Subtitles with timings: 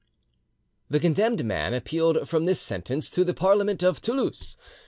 [0.89, 4.57] The condemned man appealed from this sentence to the Parliament of Toulouse.